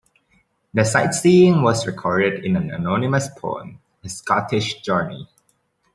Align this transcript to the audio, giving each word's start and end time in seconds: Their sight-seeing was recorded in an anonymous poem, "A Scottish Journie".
Their 0.73 0.83
sight-seeing 0.83 1.61
was 1.61 1.85
recorded 1.85 2.43
in 2.43 2.55
an 2.55 2.71
anonymous 2.71 3.27
poem, 3.39 3.77
"A 4.03 4.09
Scottish 4.09 4.81
Journie". 4.81 5.27